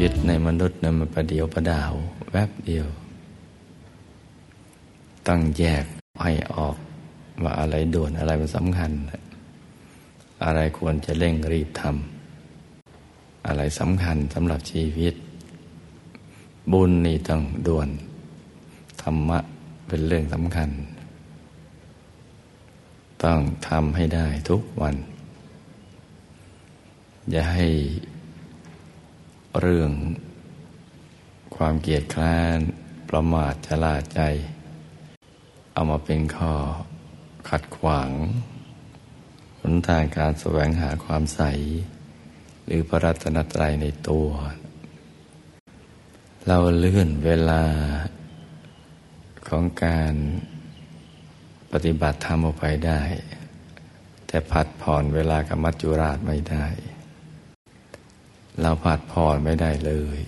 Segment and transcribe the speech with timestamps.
[0.00, 1.92] วิตในมนุษย์นะมันประเดียวประดาว
[2.32, 2.86] แวบเดียว
[5.26, 5.84] ต้องแยก
[6.22, 6.76] ให้ออก
[7.42, 8.90] ว่าอะไรด่วนอะไรมันสำคัญ
[10.44, 15.14] อะไรควรจะเร่งรีบทำอะไรสำคัญสำหรับชีวิต
[16.72, 17.88] บุญนี่ต้องด่วน
[19.02, 19.38] ธรรมะ
[19.86, 20.70] เป็นเรื่องสำคัญ
[23.24, 24.96] ต้องทำให้ได้ทุกวัน
[27.30, 27.66] อย่าให้
[29.60, 29.92] เรื่อง
[31.56, 32.58] ความเกียดคร้าน
[33.10, 34.20] ประมาทชลาใจ
[35.72, 36.54] เอามาเป็นข้อ
[37.48, 38.10] ขัดขวาง
[39.60, 41.42] หนทางการแสวงหาความใส
[42.64, 44.28] หรือพระรัตนตรัยในตัว
[46.46, 47.64] เราเลื่อนเวลา
[49.48, 50.14] ของการ
[51.72, 53.02] ปฏิบัติธรรมออกไปได้
[54.26, 56.66] แต่พัดผ่อนเวลากับมัจจุราชไม่ได้
[58.62, 60.18] เราผัดผ่อนไม่ได้เลย